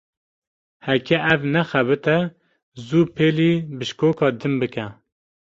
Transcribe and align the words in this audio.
Heke 0.87 1.17
ev 1.33 1.41
nexebite, 1.53 2.15
zû 2.85 3.01
pêlî 3.15 3.51
bişkoka 3.77 4.27
din 4.39 4.53
bike. 4.61 4.87